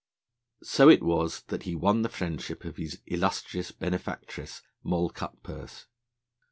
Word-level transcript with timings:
So 0.63 0.89
it 0.89 1.03
was 1.03 1.43
that 1.49 1.61
he 1.61 1.75
won 1.75 2.01
the 2.01 2.09
friendship 2.09 2.65
of 2.65 2.77
his 2.77 3.01
illustrious 3.05 3.71
benefactress, 3.71 4.63
Moll 4.81 5.11
Cutpurse. 5.11 5.85